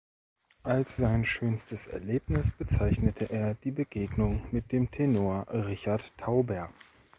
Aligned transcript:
Als 0.63 0.97
sein 0.97 1.23
schönstes 1.25 1.85
Erlebnis 1.85 2.51
bezeichnete 2.51 3.25
er 3.29 3.53
die 3.53 3.69
Begegnung 3.69 4.41
mit 4.49 4.71
dem 4.71 4.89
Tenor 4.89 5.45
Richard 5.53 6.17
Tauber. 6.17 6.73